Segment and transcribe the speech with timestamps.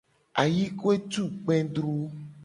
[0.41, 1.97] Ayikue tu kpedru.